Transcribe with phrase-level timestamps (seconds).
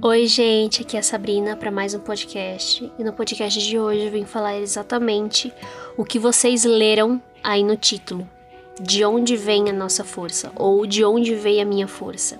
[0.00, 2.92] Oi, gente, aqui é a Sabrina para mais um podcast.
[2.96, 5.52] E no podcast de hoje eu vim falar exatamente
[5.96, 8.24] o que vocês leram aí no título.
[8.80, 10.52] De onde vem a nossa força?
[10.54, 12.38] Ou de onde veio a minha força?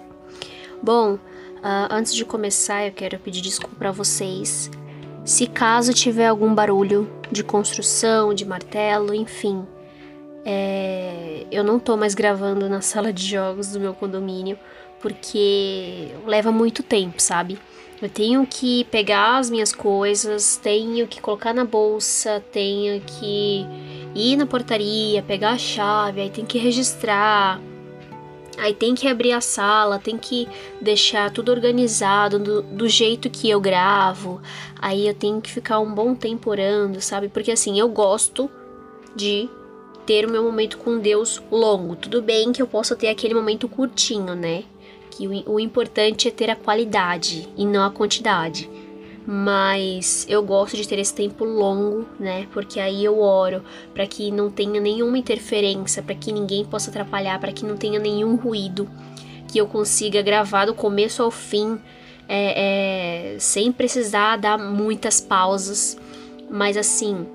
[0.80, 4.70] Bom, uh, antes de começar, eu quero pedir desculpa para vocês.
[5.24, 9.66] Se caso tiver algum barulho de construção, de martelo, enfim,
[10.44, 14.56] é, eu não tô mais gravando na sala de jogos do meu condomínio
[15.00, 17.58] porque leva muito tempo, sabe?
[18.00, 23.66] Eu tenho que pegar as minhas coisas, tenho que colocar na bolsa, tenho que
[24.14, 27.60] ir na portaria, pegar a chave, aí tem que registrar,
[28.56, 30.48] aí tem que abrir a sala, tem que
[30.80, 34.40] deixar tudo organizado do, do jeito que eu gravo,
[34.80, 37.28] aí eu tenho que ficar um bom tempo orando, sabe?
[37.28, 38.48] Porque assim, eu gosto
[39.16, 39.48] de
[40.06, 41.96] ter o meu momento com Deus longo.
[41.96, 44.64] Tudo bem que eu possa ter aquele momento curtinho, né?
[45.10, 48.68] Que o, o importante é ter a qualidade e não a quantidade.
[49.26, 52.46] Mas eu gosto de ter esse tempo longo, né?
[52.50, 57.38] Porque aí eu oro para que não tenha nenhuma interferência, para que ninguém possa atrapalhar,
[57.38, 58.88] para que não tenha nenhum ruído,
[59.46, 61.78] que eu consiga gravar do começo ao fim,
[62.26, 65.98] é, é, sem precisar dar muitas pausas.
[66.50, 67.26] Mas assim,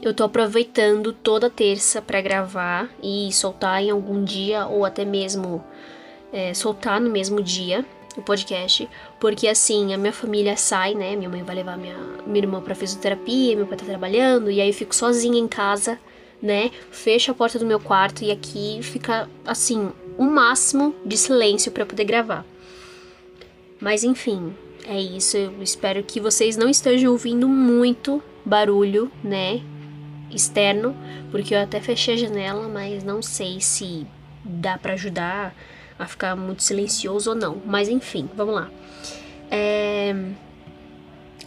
[0.00, 5.64] eu tô aproveitando toda terça para gravar e soltar em algum dia ou até mesmo
[6.32, 7.84] é, soltar no mesmo dia
[8.16, 8.88] o podcast,
[9.20, 11.14] porque assim, a minha família sai, né?
[11.14, 14.68] Minha mãe vai levar minha, minha irmã pra fisioterapia, meu pai tá trabalhando, e aí
[14.68, 15.98] eu fico sozinha em casa,
[16.42, 16.70] né?
[16.90, 21.70] Fecho a porta do meu quarto e aqui fica assim, o um máximo de silêncio
[21.70, 22.44] para poder gravar.
[23.80, 24.52] Mas enfim,
[24.84, 25.36] é isso.
[25.36, 29.60] Eu espero que vocês não estejam ouvindo muito barulho, né?
[30.30, 30.94] externo,
[31.30, 34.06] porque eu até fechei a janela, mas não sei se
[34.44, 35.54] dá para ajudar
[35.98, 37.60] a ficar muito silencioso ou não.
[37.64, 38.70] Mas enfim, vamos lá.
[39.50, 40.14] É...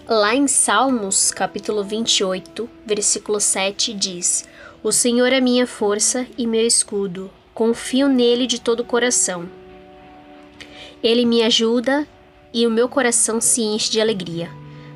[0.08, 4.48] Lá em Salmos, capítulo 28, versículo 7, diz:
[4.84, 9.48] O Senhor é minha força e meu escudo, confio nele de todo o coração.
[11.02, 12.08] Ele me ajuda
[12.54, 14.50] e o meu coração se enche de alegria.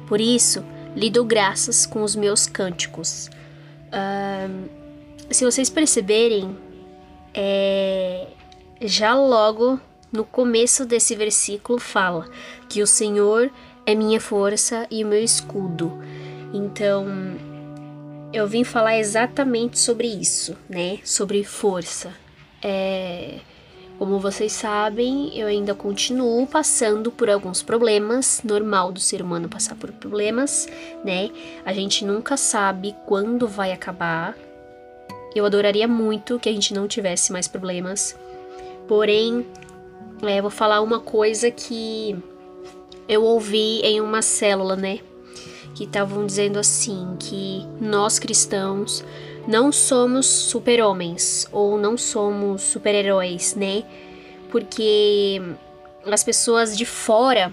[0.07, 0.63] Por isso,
[0.95, 3.29] lhe dou graças com os meus cânticos.
[3.87, 4.69] Uh,
[5.29, 6.57] se vocês perceberem,
[7.33, 8.27] é,
[8.81, 9.79] já logo
[10.11, 12.25] no começo desse versículo fala
[12.69, 13.51] que o Senhor
[13.85, 15.91] é minha força e o meu escudo.
[16.53, 17.05] Então,
[18.33, 20.99] eu vim falar exatamente sobre isso, né?
[21.03, 22.13] Sobre força.
[22.61, 23.39] É,
[23.97, 29.75] como vocês sabem, eu ainda continuo passando por alguns problemas, normal do ser humano passar
[29.75, 30.67] por problemas,
[31.03, 31.29] né?
[31.65, 34.35] A gente nunca sabe quando vai acabar.
[35.33, 38.17] Eu adoraria muito que a gente não tivesse mais problemas.
[38.87, 39.45] Porém,
[40.21, 42.15] é, vou falar uma coisa que
[43.07, 44.99] eu ouvi em uma célula, né?
[45.73, 49.03] Que estavam dizendo assim que nós cristãos
[49.47, 53.83] não somos super-homens ou não somos super-heróis, né?
[54.49, 55.41] Porque
[56.05, 57.51] as pessoas de fora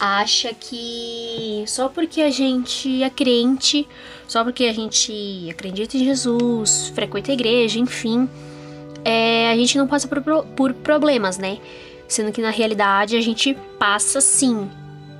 [0.00, 3.86] acham que só porque a gente é crente,
[4.26, 8.28] só porque a gente acredita em Jesus, frequenta a igreja, enfim,
[9.04, 11.58] é, a gente não passa por, por problemas, né?
[12.06, 14.68] Sendo que na realidade a gente passa sim.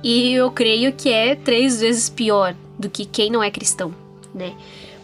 [0.03, 3.93] E eu creio que é três vezes pior do que quem não é cristão,
[4.33, 4.53] né?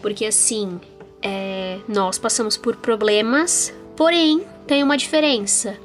[0.00, 0.80] Porque assim,
[1.22, 5.76] é, nós passamos por problemas, porém tem uma diferença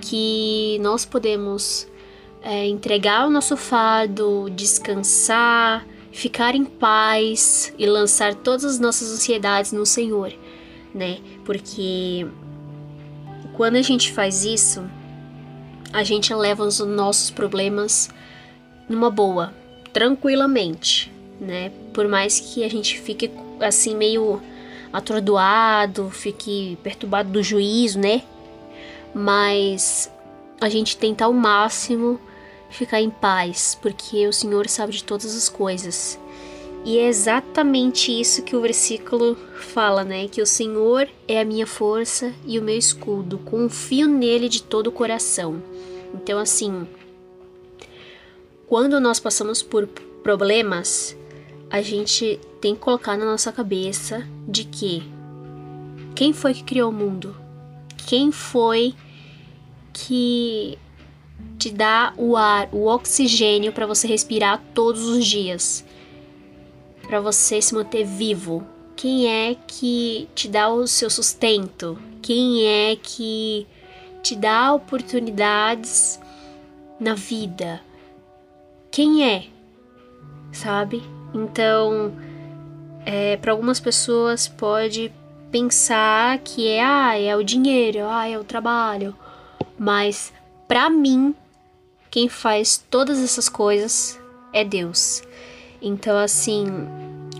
[0.00, 1.86] que nós podemos
[2.42, 9.72] é, entregar o nosso fardo, descansar, ficar em paz e lançar todas as nossas ansiedades
[9.72, 10.32] no Senhor,
[10.96, 11.18] né?
[11.44, 12.26] Porque
[13.52, 14.82] quando a gente faz isso,
[15.92, 18.08] a gente leva os nossos problemas
[18.88, 19.52] numa boa,
[19.92, 21.70] tranquilamente, né?
[21.92, 23.30] Por mais que a gente fique
[23.60, 24.40] assim meio
[24.92, 28.22] atordoado, fique perturbado do juízo, né?
[29.14, 30.10] Mas
[30.60, 32.18] a gente tenta ao máximo
[32.70, 36.18] ficar em paz, porque o Senhor sabe de todas as coisas.
[36.86, 40.28] E é exatamente isso que o versículo fala, né?
[40.28, 44.86] Que o Senhor é a minha força e o meu escudo, confio nele de todo
[44.86, 45.60] o coração.
[46.14, 46.86] Então, assim,
[48.68, 49.88] quando nós passamos por
[50.22, 51.16] problemas,
[51.68, 55.02] a gente tem que colocar na nossa cabeça de que
[56.14, 57.34] quem foi que criou o mundo?
[58.06, 58.94] Quem foi
[59.92, 60.78] que
[61.58, 65.84] te dá o ar, o oxigênio para você respirar todos os dias?
[67.06, 68.66] Para você se manter vivo?
[68.96, 71.98] Quem é que te dá o seu sustento?
[72.22, 73.66] Quem é que
[74.22, 76.20] te dá oportunidades
[76.98, 77.80] na vida?
[78.90, 79.44] Quem é?
[80.50, 81.02] Sabe?
[81.34, 82.12] Então,
[83.04, 85.12] é, para algumas pessoas pode
[85.52, 89.14] pensar que é, ah, é o dinheiro, ah, é o trabalho.
[89.78, 90.32] Mas
[90.66, 91.34] para mim,
[92.10, 94.18] quem faz todas essas coisas
[94.52, 95.22] é Deus.
[95.88, 96.66] Então, assim,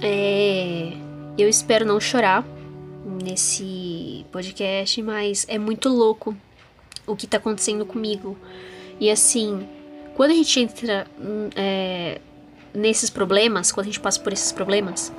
[0.00, 0.92] é,
[1.36, 2.44] eu espero não chorar
[3.24, 6.36] nesse podcast, mas é muito louco
[7.04, 8.38] o que tá acontecendo comigo.
[9.00, 9.66] E assim,
[10.14, 12.20] quando a gente entra hum, é,
[12.72, 15.12] nesses problemas, quando a gente passa por esses problemas,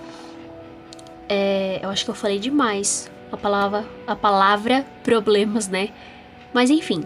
[1.28, 5.90] é, eu acho que eu falei demais a palavra, a palavra problemas, né?
[6.54, 7.04] Mas enfim,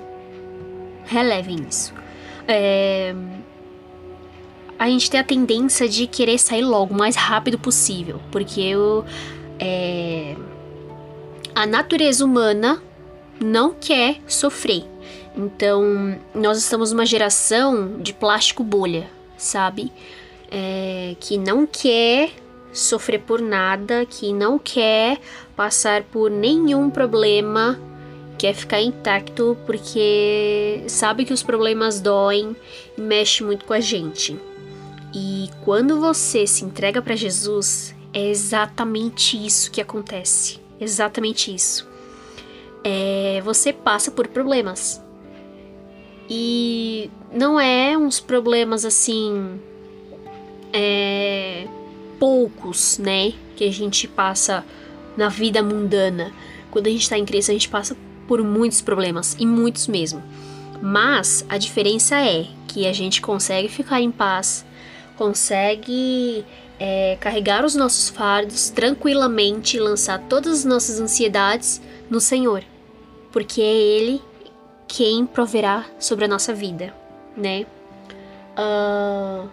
[1.03, 1.91] relevem isso.
[2.47, 3.15] É,
[4.81, 9.06] a gente tem a tendência de querer sair logo, o mais rápido possível, porque eu,
[9.60, 10.36] é,
[11.54, 12.81] a natureza humana
[13.39, 14.83] não quer sofrer.
[15.38, 19.07] Então, nós estamos numa geração de plástico bolha,
[19.38, 19.92] sabe?
[20.50, 22.31] É, que não quer
[22.74, 25.19] sofrer por nada, que não quer
[25.56, 27.80] passar por nenhum problema,
[28.36, 32.56] quer ficar intacto porque sabe que os problemas doem
[32.98, 34.50] e mexe muito com a gente.
[35.13, 40.60] E quando você se entrega para Jesus, é exatamente isso que acontece.
[40.80, 41.88] Exatamente isso.
[42.84, 45.02] É, você passa por problemas.
[46.30, 49.60] E não é uns problemas assim.
[50.74, 51.68] É,
[52.18, 53.34] poucos, né?
[53.56, 54.64] Que a gente passa
[55.18, 56.31] na vida mundana.
[56.72, 57.98] Quando a gente tá em Cristo, a gente passa
[58.28, 60.24] por muitos problemas, e muitos mesmo.
[60.81, 64.66] Mas a diferença é que a gente consegue ficar em paz,
[65.18, 66.46] consegue
[66.80, 72.63] é, carregar os nossos fardos tranquilamente e lançar todas as nossas ansiedades no Senhor,
[73.31, 74.22] porque é Ele
[74.88, 76.94] quem proverá sobre a nossa vida,
[77.38, 77.66] né?
[78.58, 79.48] Uh,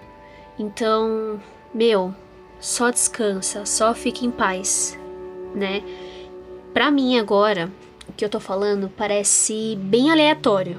[0.59, 1.41] então,
[1.73, 2.15] meu,
[2.59, 4.99] só descansa, só fica em paz,
[5.55, 5.83] né?
[6.75, 7.71] Pra mim agora,
[8.09, 10.79] o que eu tô falando parece bem aleatório,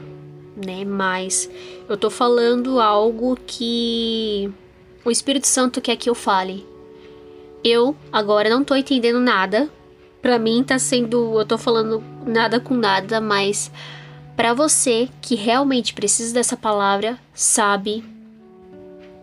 [0.56, 0.84] né?
[0.84, 1.50] Mas
[1.88, 4.52] eu tô falando algo que
[5.10, 6.66] o Espírito Santo quer que eu fale.
[7.64, 9.68] Eu agora não tô entendendo nada.
[10.22, 13.72] Pra mim tá sendo, eu tô falando nada com nada, mas
[14.36, 18.04] para você que realmente precisa dessa palavra, sabe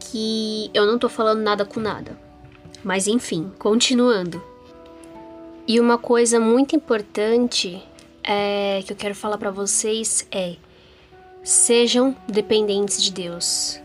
[0.01, 2.19] que eu não tô falando nada com nada.
[2.83, 4.43] Mas enfim, continuando.
[5.69, 7.81] E uma coisa muito importante
[8.25, 10.57] é, que eu quero falar para vocês é:
[11.45, 13.81] sejam dependentes de Deus.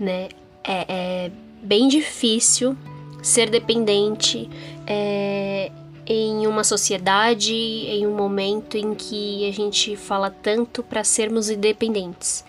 [0.00, 0.28] Né?
[0.64, 1.30] É, é
[1.62, 2.76] bem difícil
[3.22, 4.50] ser dependente
[4.86, 5.70] é,
[6.06, 12.44] em uma sociedade, em um momento em que a gente fala tanto para sermos independentes,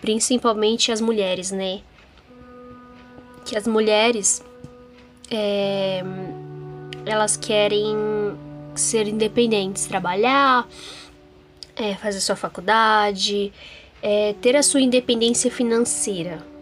[0.00, 1.80] principalmente as mulheres, né?
[3.44, 4.42] Que as mulheres
[5.30, 6.02] é,
[7.04, 7.94] elas querem
[8.74, 10.68] ser independentes, trabalhar,
[11.76, 13.52] é, fazer sua faculdade,
[14.02, 16.55] é, ter a sua independência financeira.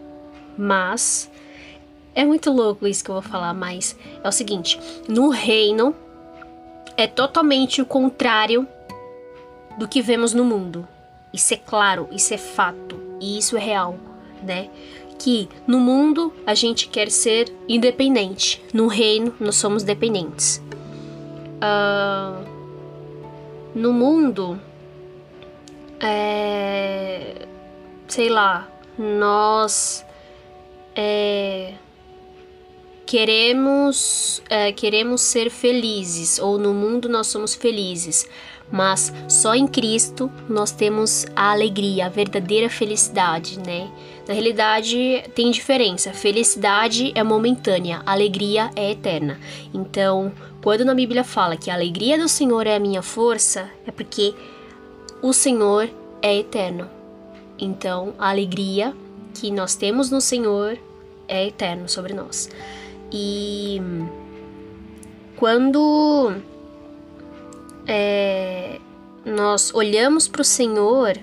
[0.57, 1.29] Mas
[2.13, 5.95] é muito louco isso que eu vou falar, mas é o seguinte: no reino
[6.97, 8.67] é totalmente o contrário
[9.77, 10.87] do que vemos no mundo.
[11.33, 13.97] Isso é claro, isso é fato e isso é real,
[14.41, 14.69] né?
[15.17, 20.61] que no mundo a gente quer ser independente, no reino nós somos dependentes.
[21.57, 22.45] Uh,
[23.73, 24.59] no mundo,
[25.99, 27.47] é,
[28.07, 30.04] sei lá, nós
[30.95, 31.73] é,
[33.05, 38.27] queremos é, queremos ser felizes ou no mundo nós somos felizes
[38.71, 43.89] mas só em Cristo nós temos a alegria, a verdadeira felicidade, né?
[44.27, 46.11] Na realidade, tem diferença.
[46.11, 49.39] Felicidade é momentânea, alegria é eterna.
[49.73, 50.31] Então,
[50.63, 54.33] quando na Bíblia fala que a alegria do Senhor é a minha força, é porque
[55.21, 55.87] o Senhor
[56.21, 56.89] é eterno.
[57.57, 58.95] Então, a alegria
[59.35, 60.79] que nós temos no Senhor
[61.27, 62.49] é eterno sobre nós.
[63.11, 63.81] E
[65.35, 66.33] quando
[67.85, 68.79] é,
[69.25, 71.17] nós olhamos para o Senhor,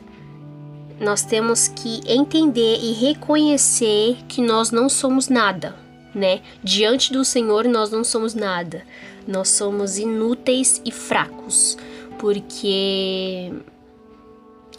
[1.00, 5.74] nós temos que entender e reconhecer que nós não somos nada,
[6.14, 6.42] né?
[6.62, 8.84] Diante do Senhor nós não somos nada.
[9.26, 11.78] Nós somos inúteis e fracos,
[12.18, 13.52] porque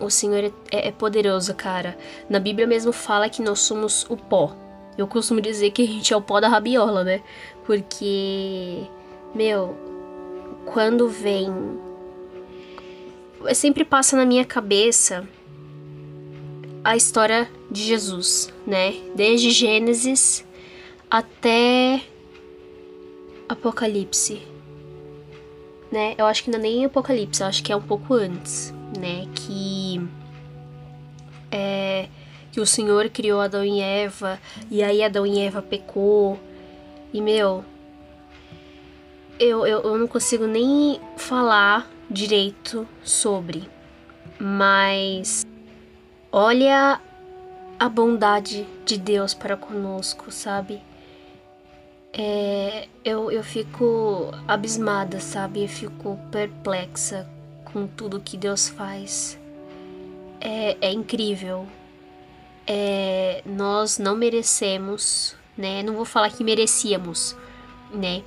[0.03, 1.97] o Senhor é, é poderoso, cara.
[2.29, 4.55] Na Bíblia mesmo fala que nós somos o pó.
[4.97, 7.21] Eu costumo dizer que a gente é o pó da rabiola, né?
[7.65, 8.83] Porque,
[9.33, 9.75] meu,
[10.65, 11.49] quando vem.
[13.53, 15.27] Sempre passa na minha cabeça
[16.83, 18.93] a história de Jesus, né?
[19.15, 20.45] Desde Gênesis
[21.09, 22.01] até
[23.47, 24.41] Apocalipse,
[25.91, 26.15] né?
[26.17, 29.27] Eu acho que não é nem Apocalipse, eu acho que é um pouco antes, né?
[29.35, 30.01] Que
[31.51, 32.07] é
[32.51, 36.39] que o Senhor criou Adão e Eva e aí Adão e Eva pecou
[37.11, 37.63] e meu,
[39.39, 43.69] eu, eu, eu não consigo nem falar direito sobre,
[44.39, 45.45] mas
[46.31, 46.99] olha
[47.79, 50.81] a bondade de Deus para conosco, sabe?
[52.11, 55.63] É, eu, eu fico abismada, sabe?
[55.63, 57.27] Eu fico perplexa
[57.73, 59.37] com tudo que Deus faz.
[60.39, 61.65] É, é incrível.
[62.67, 65.81] É, nós não merecemos, né?
[65.83, 67.35] Não vou falar que merecíamos,
[67.91, 68.21] né?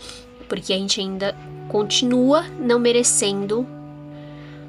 [0.49, 1.35] Porque a gente ainda
[1.69, 3.67] continua não merecendo.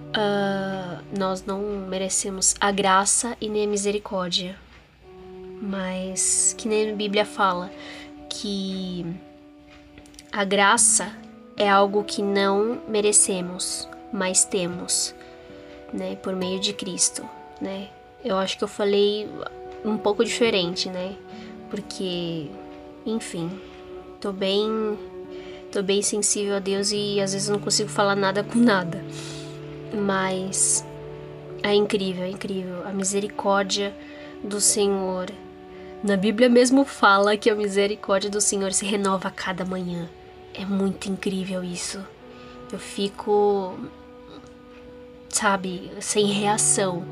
[0.10, 4.56] Uh, nós não merecemos a graça e nem a misericórdia.
[5.62, 7.72] Mas que nem a Bíblia fala
[8.30, 9.06] que
[10.32, 11.12] a graça
[11.58, 15.14] é algo que não merecemos, mas temos,
[15.94, 17.28] né, por meio de Cristo,
[17.62, 17.90] né?
[18.24, 19.30] Eu acho que eu falei
[19.86, 21.16] um pouco diferente, né?
[21.70, 22.50] Porque,
[23.06, 23.50] enfim,
[24.20, 24.98] tô bem
[25.72, 29.04] tô bem sensível a Deus e às vezes não consigo falar nada com nada.
[29.94, 30.86] Mas
[31.62, 33.94] é incrível, é incrível a misericórdia
[34.44, 35.30] do Senhor
[36.04, 40.08] na Bíblia mesmo fala que a misericórdia do Senhor se renova a cada manhã.
[40.54, 42.00] É muito incrível isso.
[42.72, 43.76] Eu fico,
[45.30, 47.06] sabe, sem reação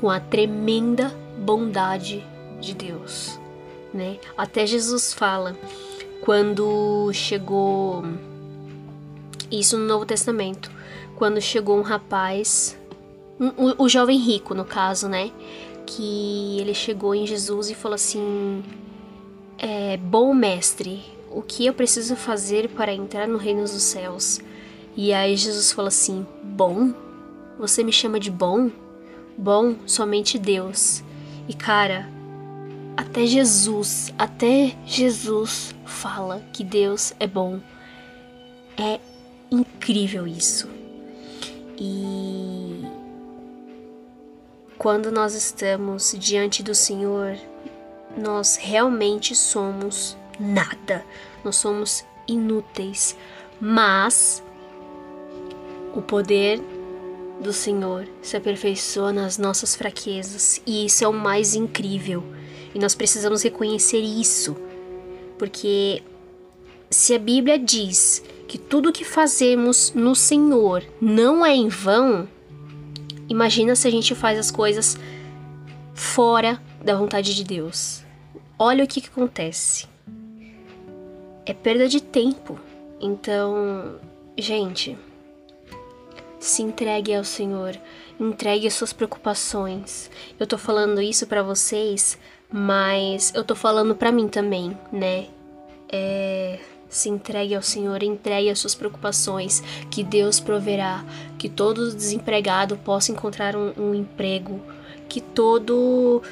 [0.00, 2.24] com a tremenda bondade
[2.60, 3.38] de Deus,
[3.92, 4.18] né?
[4.36, 5.56] Até Jesus fala
[6.22, 8.02] quando chegou
[9.50, 10.70] isso no Novo Testamento,
[11.16, 12.76] quando chegou um rapaz,
[13.38, 15.30] um, o, o jovem rico no caso, né?
[15.86, 18.62] que ele chegou em Jesus e falou assim:
[19.58, 24.40] é, Bom mestre, o que eu preciso fazer para entrar no reino dos céus?
[24.96, 26.92] E aí Jesus falou assim: Bom?
[27.58, 28.70] Você me chama de bom?
[29.36, 31.02] Bom, somente Deus.
[31.48, 32.08] E cara,
[32.96, 37.60] até Jesus, até Jesus fala que Deus é bom.
[38.76, 39.00] É
[39.50, 40.68] incrível isso.
[41.76, 42.84] E
[44.78, 47.36] quando nós estamos diante do Senhor,
[48.16, 51.04] nós realmente somos nada,
[51.42, 53.16] nós somos inúteis,
[53.60, 54.43] mas
[55.94, 56.60] o poder
[57.40, 62.22] do Senhor se aperfeiçoa nas nossas fraquezas e isso é o mais incrível
[62.74, 64.56] e nós precisamos reconhecer isso,
[65.38, 66.02] porque
[66.90, 72.28] se a Bíblia diz que tudo que fazemos no Senhor não é em vão,
[73.28, 74.98] Imagina se a gente faz as coisas
[75.94, 78.04] fora da vontade de Deus.
[78.58, 79.86] Olha o que, que acontece.
[81.46, 82.58] É perda de tempo.
[83.00, 83.98] Então,
[84.36, 84.96] gente,
[86.44, 87.74] se entregue ao Senhor,
[88.20, 90.10] entregue as suas preocupações.
[90.38, 92.18] Eu tô falando isso para vocês,
[92.52, 95.26] mas eu tô falando para mim também, né?
[95.90, 99.60] É se entregue ao Senhor, entregue as suas preocupações,
[99.90, 101.04] que Deus proverá,
[101.36, 104.60] que todo desempregado possa encontrar um, um emprego,
[105.08, 106.22] que todo.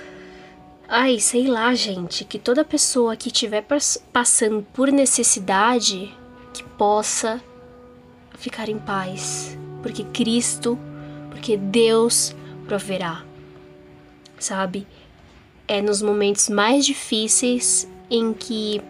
[0.89, 3.65] Ai, sei lá, gente, que toda pessoa que estiver
[4.13, 6.15] passando por necessidade
[6.53, 7.43] que possa
[8.39, 10.79] ficar em paz, porque Cristo,
[11.31, 12.35] porque Deus
[12.67, 13.25] proverá.
[14.39, 14.87] Sabe?
[15.69, 18.81] É nos momentos mais difíceis em que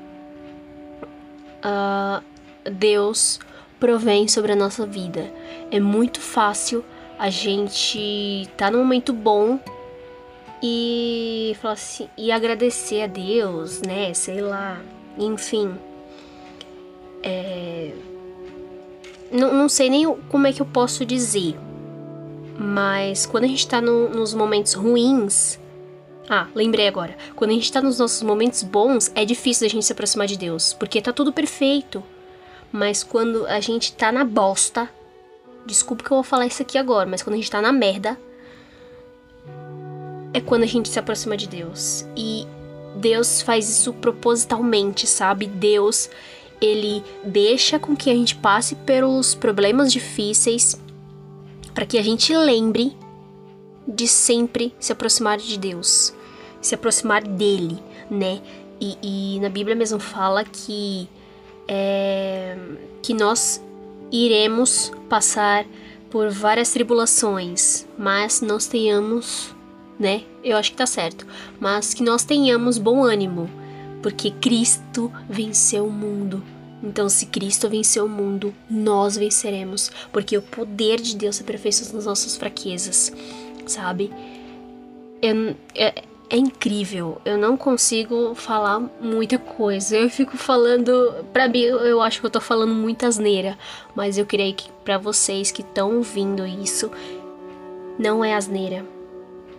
[1.65, 2.23] uh,
[2.71, 3.41] Deus
[3.81, 5.33] provém sobre a nossa vida.
[5.71, 6.85] É muito fácil
[7.19, 9.61] a gente tá num momento bom
[10.61, 14.13] e falar assim, e agradecer a Deus, né?
[14.13, 14.81] Sei lá,
[15.17, 15.73] enfim.
[17.23, 17.93] É...
[19.33, 21.59] Não, sei nem como é que eu posso dizer,
[22.59, 25.59] mas quando a gente tá no, nos momentos ruins,
[26.29, 27.17] ah, lembrei agora.
[27.35, 30.37] Quando a gente tá nos nossos momentos bons, é difícil a gente se aproximar de
[30.37, 32.03] Deus, porque tá tudo perfeito.
[32.71, 34.89] Mas quando a gente tá na bosta,
[35.67, 38.19] desculpa que eu vou falar isso aqui agora, mas quando a gente tá na merda,
[40.33, 42.07] é quando a gente se aproxima de Deus.
[42.17, 42.47] E
[42.97, 45.47] Deus faz isso propositalmente, sabe?
[45.47, 46.09] Deus,
[46.65, 50.81] ele deixa com que a gente passe pelos problemas difíceis
[51.75, 52.97] para que a gente lembre
[53.87, 56.15] de sempre se aproximar de Deus,
[56.61, 57.79] se aproximar dele,
[58.11, 58.41] né?
[58.81, 61.09] E, e na Bíblia mesmo fala que
[61.67, 62.57] é,
[63.03, 63.63] que nós
[64.11, 65.65] iremos passar
[66.11, 69.55] por várias tribulações, mas nós tenhamos
[70.03, 70.23] né?
[70.43, 71.25] Eu acho que tá certo.
[71.61, 73.49] Mas que nós tenhamos bom ânimo,
[74.03, 76.43] porque Cristo venceu o mundo.
[76.83, 81.95] Então, se Cristo venceu o mundo, nós venceremos, porque o poder de Deus se aperfeiçoa
[81.95, 83.13] nas nossas fraquezas,
[83.67, 84.13] sabe?
[85.75, 87.21] É, é incrível.
[87.25, 89.97] Eu não consigo falar muita coisa.
[89.97, 93.57] Eu fico falando, para mim, eu acho que eu tô falando muita asneira,
[93.95, 96.91] mas eu creio que para vocês que estão ouvindo isso,
[97.99, 98.85] não é asneira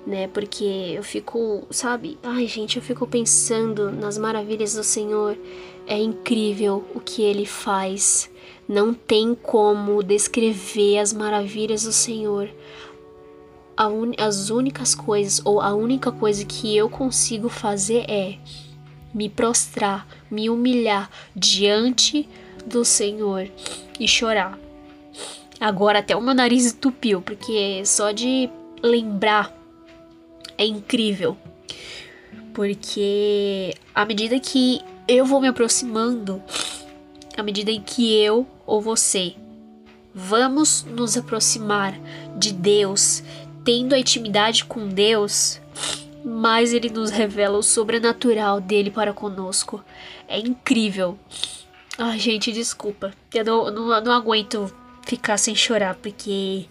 [0.05, 0.27] né?
[0.27, 2.17] Porque eu fico, sabe?
[2.23, 5.37] Ai, gente, eu fico pensando nas maravilhas do Senhor.
[5.85, 8.29] É incrível o que ele faz.
[8.67, 12.49] Não tem como descrever as maravilhas do Senhor.
[13.79, 14.13] Un...
[14.17, 18.37] As únicas coisas, ou a única coisa que eu consigo fazer é
[19.13, 22.27] me prostrar, me humilhar diante
[22.65, 23.49] do Senhor
[23.99, 24.57] e chorar.
[25.59, 28.49] Agora até o meu nariz entupiu, porque só de
[28.81, 29.55] lembrar
[30.57, 31.37] é incrível.
[32.53, 36.41] Porque à medida que eu vou me aproximando,
[37.37, 39.35] à medida em que eu ou você
[40.13, 41.97] vamos nos aproximar
[42.37, 43.23] de Deus,
[43.63, 45.59] tendo a intimidade com Deus,
[46.23, 49.83] mais ele nos revela o sobrenatural dele para conosco.
[50.27, 51.17] É incrível.
[51.97, 53.11] Ai, gente, desculpa.
[53.33, 54.71] Eu não, não, não aguento
[55.05, 56.65] ficar sem chorar, porque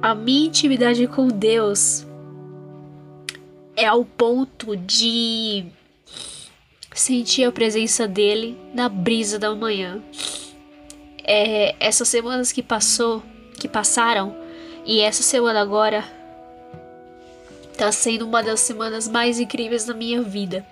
[0.00, 2.06] a minha intimidade com Deus
[3.76, 5.66] é ao ponto de
[7.00, 10.02] sentir a presença dele na brisa da manhã.
[11.24, 13.22] É, essas semanas que passou,
[13.58, 14.34] que passaram,
[14.84, 16.04] e essa semana agora
[17.76, 20.66] tá sendo uma das semanas mais incríveis da minha vida.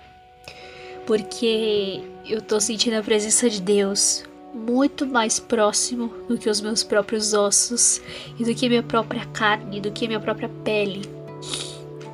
[1.05, 6.83] Porque eu tô sentindo a presença de Deus muito mais próximo do que os meus
[6.83, 8.01] próprios ossos
[8.37, 11.07] e do que minha própria carne, do que minha própria pele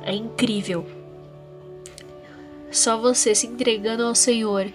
[0.04, 0.86] é incrível.
[2.74, 4.66] Só você se entregando ao Senhor,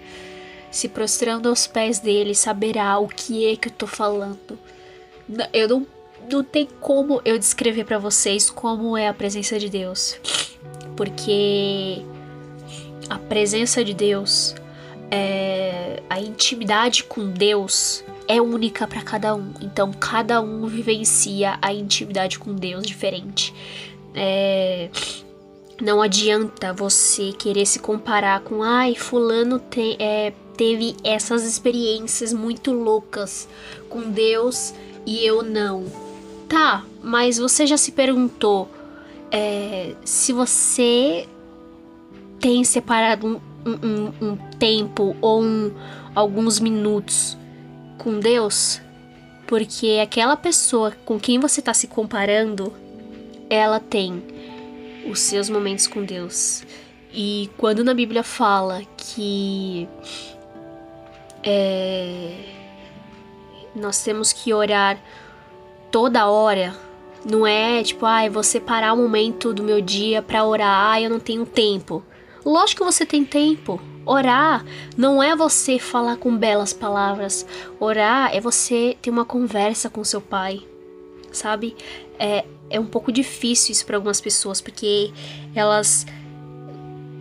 [0.72, 4.58] se prostrando aos pés dele, saberá o que é que eu tô falando.
[5.52, 5.88] Eu não,
[6.32, 10.18] não tem como eu descrever para vocês como é a presença de Deus.
[10.96, 12.02] Porque
[13.10, 14.56] a presença de Deus,
[15.12, 19.52] é, a intimidade com Deus é única para cada um.
[19.60, 23.54] Então cada um vivencia a intimidade com Deus diferente.
[24.16, 24.90] É,
[25.82, 32.72] não adianta você querer se comparar com, ai, fulano te, é, teve essas experiências muito
[32.74, 33.48] loucas
[33.88, 34.74] com Deus
[35.06, 35.86] e eu não.
[36.50, 38.70] Tá, mas você já se perguntou
[39.32, 41.28] é, se você
[42.40, 45.72] tem separado um, um, um tempo ou um,
[46.14, 47.38] alguns minutos
[47.98, 48.82] com Deus?
[49.48, 52.74] Porque aquela pessoa com quem você está se comparando
[53.50, 54.22] ela tem
[55.10, 56.64] os seus momentos com Deus.
[57.12, 59.88] E quando na Bíblia fala que
[61.44, 62.36] é,
[63.76, 65.00] nós temos que orar
[65.92, 66.76] toda hora,
[67.26, 71.02] não é tipo, ai, ah, vou separar um momento do meu dia para orar, ah,
[71.02, 72.04] eu não tenho tempo.
[72.46, 73.82] Lógico que você tem tempo.
[74.06, 74.66] Orar
[74.98, 77.46] não é você falar com belas palavras.
[77.80, 80.62] Orar é você ter uma conversa com seu pai,
[81.32, 81.76] sabe?
[82.18, 85.12] É, é um pouco difícil isso para algumas pessoas, porque
[85.56, 86.06] elas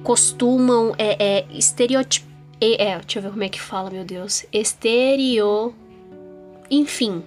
[0.02, 2.28] costumam é, é, estereotipar.
[2.60, 4.44] É, deixa eu ver como é que fala, meu Deus.
[4.52, 5.74] Estereo.
[6.70, 7.22] Enfim,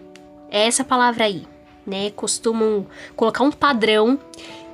[0.49, 1.47] é essa palavra aí,
[1.87, 2.11] né?
[2.11, 4.19] Costumam colocar um padrão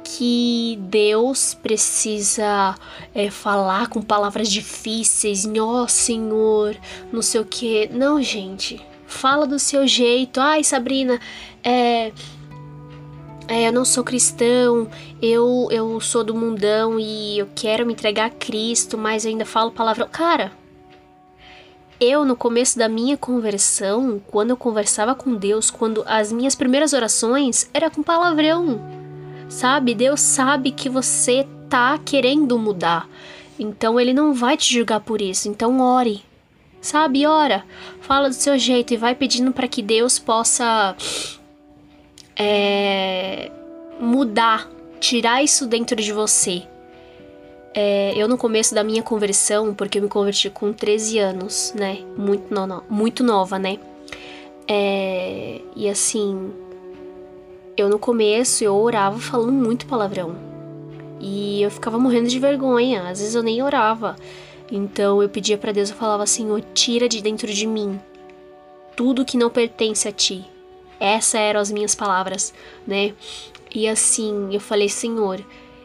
[0.03, 2.75] que Deus precisa
[3.13, 6.77] é, falar com palavras difíceis, ó oh, Senhor,
[7.11, 7.89] não sei o que.
[7.89, 10.39] Não, gente, fala do seu jeito.
[10.39, 11.19] Ai, Sabrina,
[11.63, 12.11] é,
[13.47, 14.89] é, eu não sou cristão,
[15.21, 19.71] eu, eu sou do mundão e eu quero me entregar a Cristo, mas ainda falo
[19.71, 20.07] palavrão.
[20.11, 20.51] Cara,
[21.99, 26.93] eu no começo da minha conversão, quando eu conversava com Deus, quando as minhas primeiras
[26.93, 28.79] orações era com palavrão.
[29.49, 29.95] Sabe?
[29.95, 33.09] Deus sabe que você tá querendo mudar.
[33.57, 35.47] Então ele não vai te julgar por isso.
[35.47, 36.26] Então ore.
[36.87, 37.27] Sabe?
[37.27, 37.65] Ora.
[37.99, 40.95] Fala do seu jeito e vai pedindo para que Deus possa
[42.33, 43.51] é,
[43.99, 46.63] mudar, tirar isso dentro de você.
[47.73, 52.05] É, eu no começo da minha conversão, porque eu me converti com 13 anos, né?
[52.17, 53.77] Muito, no, no, muito nova, né?
[54.65, 56.53] É, e assim,
[57.75, 60.37] eu no começo eu orava falando muito palavrão.
[61.19, 64.15] E eu ficava morrendo de vergonha, às vezes eu nem orava.
[64.71, 67.99] Então eu pedia para Deus, eu falava assim: tira de dentro de mim
[68.97, 70.43] tudo que não pertence a ti.
[70.99, 72.51] Essas eram as minhas palavras,
[72.85, 73.13] né?
[73.73, 75.39] E assim, eu falei, Senhor,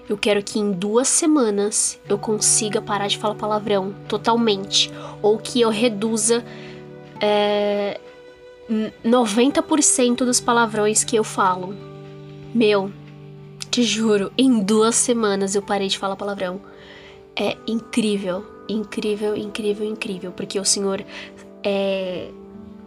[0.08, 4.90] eu quero que em duas semanas eu consiga parar de falar palavrão totalmente.
[5.20, 6.42] Ou que eu reduza
[7.20, 8.00] é,
[9.04, 11.74] 90% dos palavrões que eu falo.
[12.54, 12.90] Meu,
[13.70, 16.62] te juro, em duas semanas eu parei de falar palavrão.
[17.36, 18.42] É incrível,
[18.72, 20.32] incrível, incrível, incrível.
[20.32, 21.04] Porque o Senhor
[21.62, 22.28] é.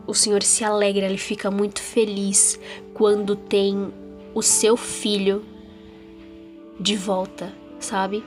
[0.07, 2.59] O Senhor se alegra, ele fica muito feliz
[2.93, 3.91] quando tem
[4.35, 5.43] o seu filho
[6.79, 8.23] de volta, sabe?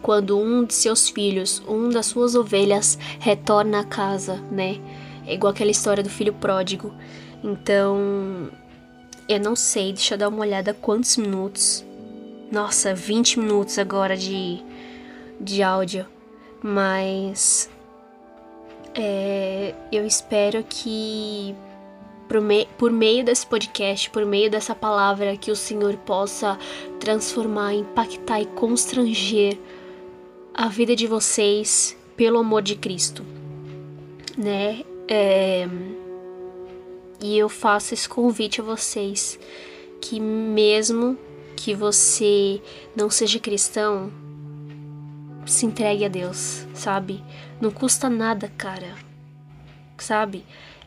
[0.00, 4.80] Quando um de seus filhos, um das suas ovelhas, retorna à casa, né?
[5.26, 6.92] É igual aquela história do filho pródigo.
[7.42, 8.50] Então,
[9.28, 11.84] eu não sei, deixa eu dar uma olhada quantos minutos.
[12.52, 14.62] Nossa, 20 minutos agora de,
[15.40, 16.06] de áudio.
[16.66, 17.68] Mas
[18.94, 21.54] é, eu espero que
[22.26, 26.58] por, me, por meio desse podcast, por meio dessa palavra, que o Senhor possa
[26.98, 29.58] transformar, impactar e constranger
[30.54, 33.22] a vida de vocês pelo amor de Cristo,
[34.34, 34.84] né?
[35.06, 35.68] É,
[37.20, 39.38] e eu faço esse convite a vocês
[40.00, 41.18] que mesmo
[41.54, 42.58] que você
[42.96, 44.10] não seja cristão,
[45.46, 47.22] se entregue a Deus, sabe?
[47.60, 48.94] Não custa nada, cara.
[49.96, 50.44] Sabe?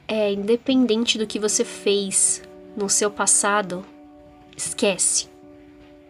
[0.08, 2.42] é independente do que você fez
[2.76, 3.86] no seu passado,
[4.56, 5.28] esquece.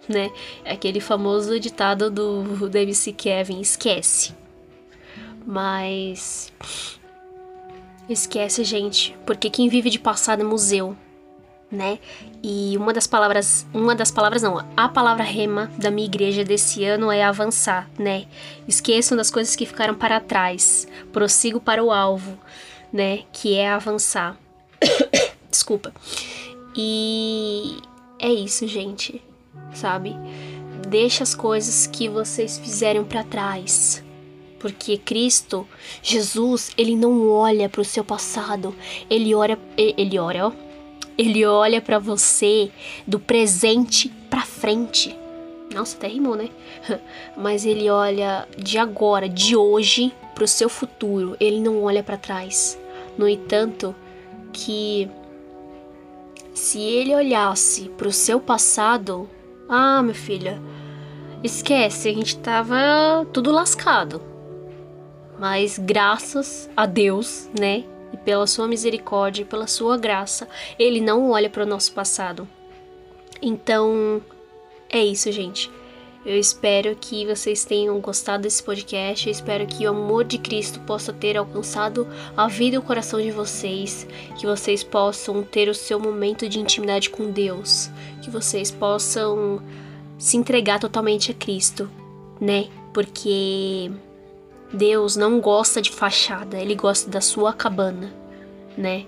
[0.08, 0.30] Né?
[0.64, 4.36] É aquele famoso ditado do, do MC Kevin, esquece.
[5.46, 6.54] Mas
[8.08, 10.96] esquece, gente, porque quem vive de passado é museu,
[11.72, 12.00] né?
[12.44, 16.86] E uma das palavras, uma das palavras não, a palavra rema da minha igreja desse
[16.86, 18.26] ano é avançar, né?
[18.68, 22.38] Esqueçam das coisas que ficaram para trás, prossigo para o alvo
[22.92, 23.24] né?
[23.32, 24.38] Que é avançar.
[25.50, 25.94] Desculpa.
[26.76, 27.78] E
[28.20, 29.22] é isso, gente.
[29.74, 30.16] Sabe?
[30.88, 34.04] Deixa as coisas que vocês fizeram para trás.
[34.60, 35.68] Porque Cristo,
[36.02, 38.76] Jesus, ele não olha para o seu passado,
[39.08, 40.52] ele olha, ele olha, ó,
[41.18, 42.72] ele olha para você
[43.06, 45.18] do presente para frente.
[45.74, 46.50] Nossa, até rimou, né?
[47.36, 51.36] Mas ele olha de agora, de hoje, para o seu futuro.
[51.40, 52.80] Ele não olha para trás.
[53.18, 53.96] No entanto,
[54.54, 55.10] que
[56.54, 59.30] se ele olhasse para o seu passado,
[59.68, 60.62] ah, minha filha,
[61.44, 64.22] esquece, a gente tava tudo lascado.
[65.40, 67.84] Mas graças a Deus, né?
[68.12, 70.48] E pela sua misericórdia e pela sua graça,
[70.80, 72.48] ele não olha para o nosso passado.
[73.42, 74.22] Então,
[74.90, 75.70] é isso, gente.
[76.26, 79.26] Eu espero que vocês tenham gostado desse podcast.
[79.26, 83.22] Eu espero que o amor de Cristo possa ter alcançado a vida e o coração
[83.22, 84.06] de vocês.
[84.38, 87.90] Que vocês possam ter o seu momento de intimidade com Deus.
[88.22, 89.62] Que vocês possam
[90.18, 91.90] se entregar totalmente a Cristo,
[92.42, 92.68] né?
[92.94, 93.90] Porque
[94.72, 98.14] Deus não gosta de fachada, ele gosta da sua cabana,
[98.78, 99.06] né?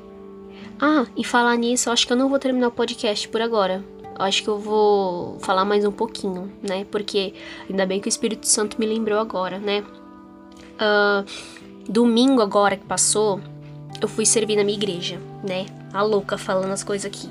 [0.80, 3.84] Ah, e falar nisso, eu acho que eu não vou terminar o podcast por agora
[4.20, 6.86] acho que eu vou falar mais um pouquinho, né?
[6.92, 7.34] Porque
[7.70, 9.84] ainda bem que o Espírito Santo me lembrou agora, né?
[10.76, 11.26] Uh,
[11.90, 13.40] domingo agora que passou,
[14.02, 15.66] eu fui servir na minha igreja, né?
[15.94, 17.30] A louca falando as coisas aqui.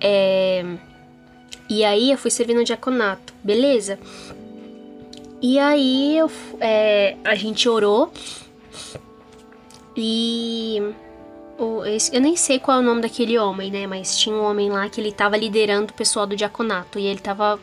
[0.00, 0.64] É...
[1.68, 3.98] E aí eu fui servir no diaconato, beleza?
[5.46, 8.10] E aí eu, é, a gente orou
[9.94, 10.80] e
[11.58, 13.86] o, eu nem sei qual é o nome daquele homem, né?
[13.86, 16.98] Mas tinha um homem lá que ele tava liderando o pessoal do diaconato.
[16.98, 17.60] E ele tava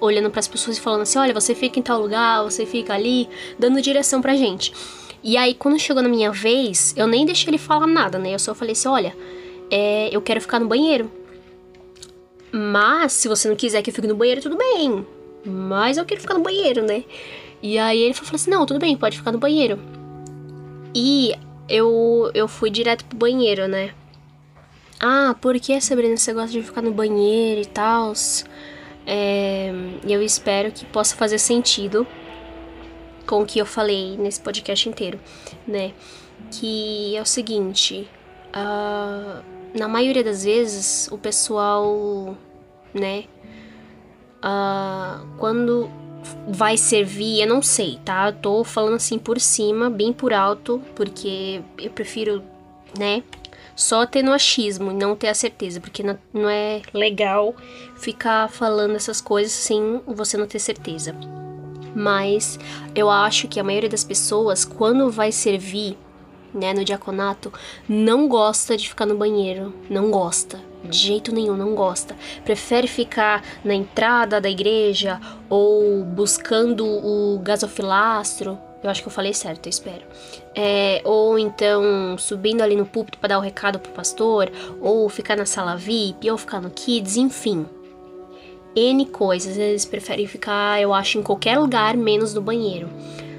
[0.00, 2.94] olhando para as pessoas e falando assim: olha, você fica em tal lugar, você fica
[2.94, 4.72] ali, dando direção pra gente.
[5.22, 8.34] E aí, quando chegou na minha vez, eu nem deixei ele falar nada, né?
[8.34, 9.16] Eu só falei assim: olha,
[9.70, 11.08] é, eu quero ficar no banheiro.
[12.50, 15.06] Mas, se você não quiser que eu fique no banheiro, tudo bem.
[15.44, 17.04] Mas eu quero ficar no banheiro, né?
[17.62, 19.78] E aí ele falou assim: não, tudo bem, pode ficar no banheiro.
[20.94, 21.34] E
[21.68, 23.94] eu, eu fui direto pro banheiro, né?
[24.98, 28.12] Ah, por que, Sabrina, você gosta de ficar no banheiro e tal?
[29.06, 29.72] É,
[30.06, 32.06] eu espero que possa fazer sentido
[33.26, 35.18] com o que eu falei nesse podcast inteiro,
[35.66, 35.92] né?
[36.50, 38.08] Que é o seguinte,
[38.48, 39.42] uh,
[39.78, 42.36] na maioria das vezes o pessoal,
[42.92, 43.24] né?
[44.42, 45.90] Uh, quando
[46.48, 48.28] vai servir, eu não sei, tá?
[48.28, 52.42] Eu tô falando assim por cima, bem por alto, porque eu prefiro,
[52.98, 53.22] né?
[53.74, 57.54] Só ter no achismo e não ter a certeza, porque não é legal
[57.96, 61.14] ficar falando essas coisas sem você não ter certeza.
[61.94, 62.58] Mas
[62.94, 65.96] eu acho que a maioria das pessoas, quando vai servir,
[66.52, 67.52] né, no diaconato,
[67.88, 69.72] não gosta de ficar no banheiro.
[69.88, 70.69] Não gosta.
[70.84, 72.16] De jeito nenhum, não gosta.
[72.44, 78.58] Prefere ficar na entrada da igreja ou buscando o gasofilastro.
[78.82, 80.02] Eu acho que eu falei certo, eu espero.
[80.54, 85.36] É, ou então subindo ali no púlpito para dar o recado pro pastor, ou ficar
[85.36, 87.66] na sala VIP, ou ficar no Kids, enfim.
[88.74, 89.58] N coisas.
[89.58, 92.88] Eles preferem ficar, eu acho, em qualquer lugar menos no banheiro.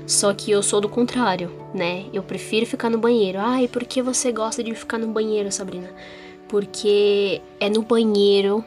[0.05, 2.05] Só que eu sou do contrário, né?
[2.13, 3.39] Eu prefiro ficar no banheiro.
[3.39, 5.89] Ai, por que você gosta de ficar no banheiro, Sabrina?
[6.51, 8.61] Porque é no banheiro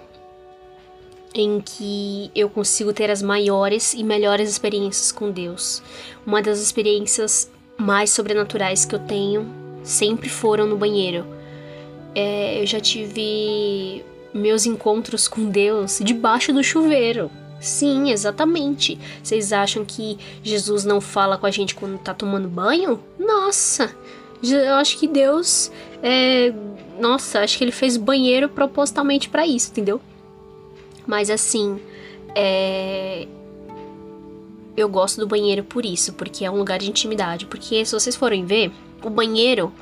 [1.35, 5.83] em que eu consigo ter as maiores e melhores experiências com Deus.
[6.27, 9.47] Uma das experiências mais sobrenaturais que eu tenho
[9.83, 11.27] sempre foram no banheiro.
[12.14, 17.31] É, eu já tive meus encontros com Deus debaixo do chuveiro.
[17.61, 18.99] Sim, exatamente.
[19.23, 22.99] Vocês acham que Jesus não fala com a gente quando tá tomando banho?
[23.18, 23.94] Nossa,
[24.42, 25.70] eu acho que Deus
[26.03, 26.53] é.
[26.98, 30.00] Nossa, acho que ele fez banheiro propositalmente para isso, entendeu?
[31.07, 31.80] Mas assim,
[32.35, 33.26] é.
[34.76, 37.46] Eu gosto do banheiro por isso, porque é um lugar de intimidade.
[37.46, 38.72] Porque se vocês forem ver,
[39.04, 39.72] o banheiro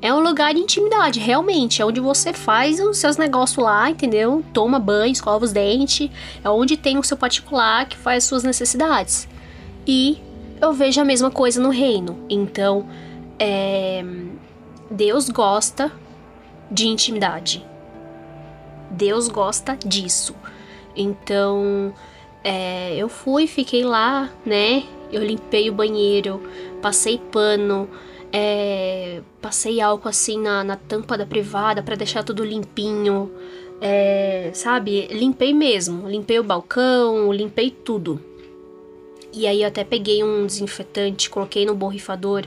[0.00, 1.82] é um lugar de intimidade, realmente.
[1.82, 4.44] É onde você faz os seus negócios lá, entendeu?
[4.52, 6.08] Toma banho, escova os dentes.
[6.44, 9.26] É onde tem o seu particular que faz suas necessidades.
[9.84, 10.18] E
[10.60, 12.24] eu vejo a mesma coisa no reino.
[12.30, 12.88] Então,
[13.40, 14.04] é...
[14.88, 15.90] Deus gosta
[16.70, 17.64] de intimidade.
[18.90, 20.34] Deus gosta disso.
[20.96, 21.92] Então,
[22.42, 22.96] é...
[22.96, 24.84] eu fui, fiquei lá, né?
[25.10, 26.42] Eu limpei o banheiro,
[26.82, 27.88] passei pano
[28.32, 33.30] é, passei álcool assim na, na tampa da privada para deixar tudo limpinho.
[33.80, 35.06] É, sabe?
[35.08, 36.08] Limpei mesmo.
[36.08, 38.20] Limpei o balcão, limpei tudo.
[39.32, 42.44] E aí eu até peguei um desinfetante, coloquei no borrifador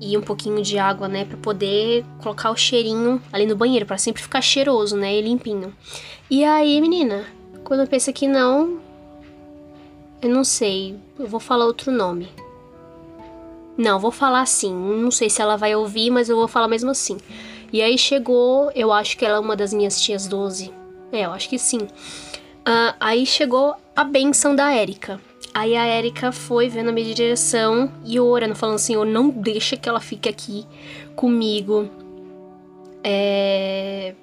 [0.00, 3.98] e um pouquinho de água, né, para poder colocar o cheirinho ali no banheiro, para
[3.98, 5.74] sempre ficar cheiroso, né, e limpinho.
[6.30, 7.26] E aí, menina,
[7.62, 8.80] quando eu penso que não,
[10.22, 12.28] eu não sei, eu vou falar outro nome.
[13.76, 14.74] Não, vou falar assim.
[14.74, 17.16] Não sei se ela vai ouvir, mas eu vou falar mesmo assim.
[17.72, 20.70] E aí chegou, eu acho que ela é uma das minhas tias 12.
[21.10, 21.78] É, eu acho que sim.
[21.78, 25.20] Uh, aí chegou a benção da Érica.
[25.52, 29.76] Aí a Érica foi vendo a minha direção e orando, falando assim: oh, não deixa
[29.76, 30.66] que ela fique aqui
[31.16, 31.88] comigo.
[33.02, 34.14] É,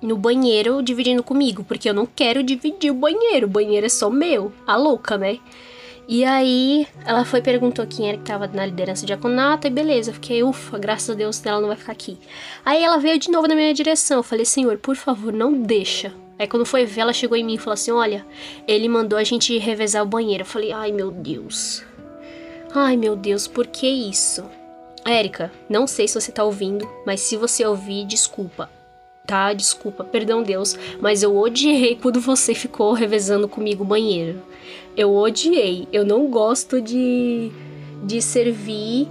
[0.00, 3.46] no banheiro dividindo comigo, porque eu não quero dividir o banheiro.
[3.46, 4.52] O banheiro é só meu.
[4.66, 5.38] A louca, né?
[6.06, 10.10] E aí ela foi perguntou quem era que tava na liderança de Aconata e beleza,
[10.10, 12.16] fiquei, ufa, graças a Deus ela não vai ficar aqui.
[12.64, 16.10] Aí ela veio de novo na minha direção, eu falei, senhor, por favor, não deixa.
[16.38, 18.24] Aí quando foi ver, ela chegou em mim e falou assim, olha,
[18.66, 20.42] ele mandou a gente revezar o banheiro.
[20.42, 21.84] Eu falei, ai meu Deus.
[22.74, 24.44] Ai meu Deus, por que isso?
[25.04, 28.70] Érica, não sei se você tá ouvindo, mas se você ouvir, desculpa
[29.28, 29.52] tá?
[29.52, 34.40] Desculpa, perdão Deus, mas eu odiei quando você ficou revezando comigo o banheiro.
[34.96, 35.86] Eu odiei.
[35.92, 37.52] Eu não gosto de,
[38.02, 39.06] de servir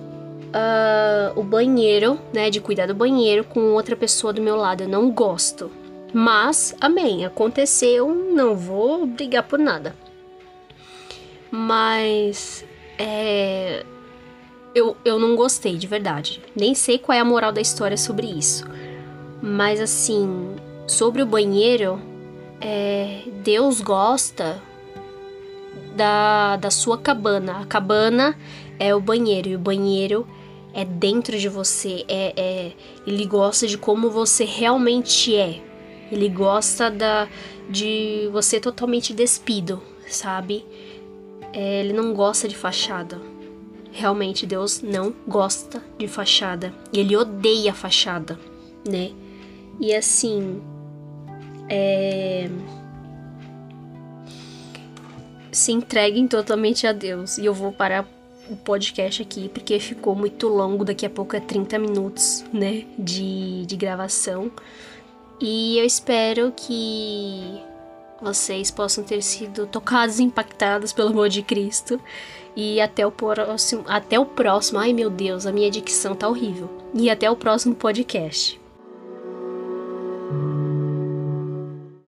[0.47, 2.49] uh, o banheiro, né?
[2.49, 4.81] De cuidar do banheiro com outra pessoa do meu lado.
[4.81, 5.71] Eu não gosto.
[6.13, 9.95] Mas, amém, aconteceu, não vou brigar por nada.
[11.51, 12.65] Mas,
[12.97, 13.85] é.
[14.73, 16.41] Eu, eu não gostei, de verdade.
[16.55, 18.63] Nem sei qual é a moral da história sobre isso.
[19.41, 21.99] Mas assim, sobre o banheiro,
[22.61, 24.61] é, Deus gosta
[25.95, 27.61] da, da sua cabana.
[27.61, 28.37] A cabana
[28.79, 30.27] é o banheiro e o banheiro
[30.73, 32.05] é dentro de você.
[32.07, 32.71] É, é,
[33.05, 35.66] ele gosta de como você realmente é.
[36.11, 37.27] Ele gosta da,
[37.69, 40.65] de você totalmente despido, sabe?
[41.53, 43.19] É, ele não gosta de fachada.
[43.91, 46.73] Realmente Deus não gosta de fachada.
[46.93, 48.39] Ele odeia fachada,
[48.87, 49.11] né?
[49.79, 50.61] E assim,
[51.69, 52.49] é...
[55.51, 57.37] se entreguem totalmente a Deus.
[57.37, 58.07] E eu vou parar
[58.49, 60.85] o podcast aqui porque ficou muito longo.
[60.85, 64.51] Daqui a pouco é 30 minutos, né, de, de gravação.
[65.39, 67.62] E eu espero que
[68.21, 72.02] vocês possam ter sido tocados e impactados pelo amor de Cristo.
[72.56, 73.84] E até o próximo.
[73.88, 74.80] Até o próximo.
[74.80, 76.69] Ai meu Deus, a minha dicção tá horrível.
[76.93, 78.60] E até o próximo podcast.